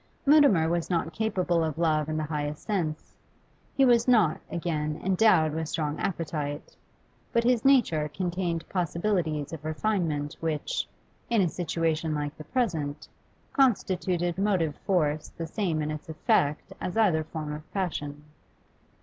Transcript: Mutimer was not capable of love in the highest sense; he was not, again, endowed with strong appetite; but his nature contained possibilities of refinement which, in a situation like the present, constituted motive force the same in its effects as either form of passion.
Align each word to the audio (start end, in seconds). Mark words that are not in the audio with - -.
Mutimer 0.25 0.67
was 0.67 0.89
not 0.89 1.13
capable 1.13 1.63
of 1.63 1.77
love 1.77 2.09
in 2.09 2.17
the 2.17 2.23
highest 2.23 2.63
sense; 2.63 3.13
he 3.75 3.85
was 3.85 4.07
not, 4.07 4.41
again, 4.49 4.99
endowed 5.03 5.53
with 5.53 5.69
strong 5.69 5.99
appetite; 5.99 6.75
but 7.31 7.43
his 7.43 7.63
nature 7.63 8.09
contained 8.09 8.67
possibilities 8.67 9.53
of 9.53 9.63
refinement 9.63 10.35
which, 10.39 10.87
in 11.29 11.39
a 11.39 11.47
situation 11.47 12.15
like 12.15 12.35
the 12.35 12.43
present, 12.45 13.07
constituted 13.53 14.39
motive 14.39 14.75
force 14.87 15.27
the 15.37 15.45
same 15.45 15.83
in 15.83 15.91
its 15.91 16.09
effects 16.09 16.73
as 16.81 16.97
either 16.97 17.23
form 17.23 17.53
of 17.53 17.71
passion. 17.71 18.23